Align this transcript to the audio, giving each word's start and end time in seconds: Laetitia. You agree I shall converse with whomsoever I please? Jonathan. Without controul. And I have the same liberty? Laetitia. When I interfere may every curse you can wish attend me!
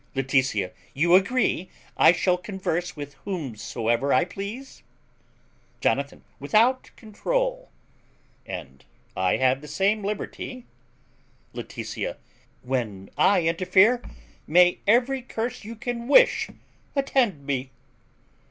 Laetitia. 0.15 0.71
You 0.95 1.13
agree 1.13 1.69
I 1.95 2.11
shall 2.11 2.35
converse 2.35 2.95
with 2.95 3.13
whomsoever 3.23 4.11
I 4.11 4.25
please? 4.25 4.81
Jonathan. 5.79 6.23
Without 6.39 6.89
controul. 6.95 7.69
And 8.43 8.83
I 9.15 9.37
have 9.37 9.61
the 9.61 9.67
same 9.67 10.03
liberty? 10.03 10.65
Laetitia. 11.53 12.17
When 12.63 13.11
I 13.15 13.43
interfere 13.43 14.01
may 14.47 14.79
every 14.87 15.21
curse 15.21 15.63
you 15.63 15.75
can 15.75 16.07
wish 16.07 16.49
attend 16.95 17.45
me! 17.45 17.69